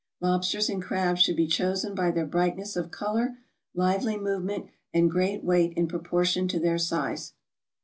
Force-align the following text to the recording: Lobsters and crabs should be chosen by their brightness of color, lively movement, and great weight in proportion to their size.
Lobsters 0.19 0.67
and 0.67 0.81
crabs 0.81 1.21
should 1.21 1.35
be 1.35 1.45
chosen 1.45 1.93
by 1.93 2.09
their 2.09 2.25
brightness 2.25 2.75
of 2.75 2.89
color, 2.89 3.37
lively 3.75 4.17
movement, 4.17 4.65
and 4.91 5.11
great 5.11 5.43
weight 5.43 5.73
in 5.77 5.87
proportion 5.87 6.47
to 6.47 6.59
their 6.59 6.79
size. 6.79 7.33